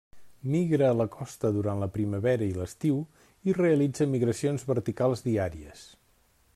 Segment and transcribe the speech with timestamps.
[0.53, 2.97] Migra a la costa durant la primavera i l'estiu
[3.51, 5.89] i realitza migracions verticals diàries.